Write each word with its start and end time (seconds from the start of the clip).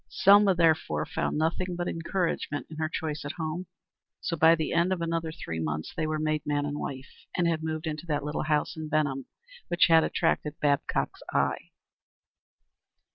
Selma, 0.09 0.55
therefore, 0.55 1.05
found 1.05 1.37
nothing 1.37 1.75
but 1.75 1.87
encouragement 1.87 2.65
in 2.71 2.77
her 2.77 2.89
choice 2.89 3.23
at 3.23 3.33
home; 3.33 3.67
so 4.19 4.35
by 4.35 4.55
the 4.55 4.73
end 4.73 4.91
of 4.91 4.99
another 4.99 5.31
three 5.31 5.59
months 5.59 5.93
they 5.95 6.07
were 6.07 6.17
made 6.17 6.43
man 6.43 6.65
and 6.65 6.79
wife, 6.79 7.27
and 7.37 7.47
had 7.47 7.61
moved 7.61 7.85
into 7.85 8.07
that 8.07 8.23
little 8.23 8.45
house 8.45 8.75
in 8.75 8.89
Benham 8.89 9.27
which 9.67 9.85
had 9.89 10.03
attracted 10.03 10.59
Babcock's 10.59 11.21
eye. 11.31 11.69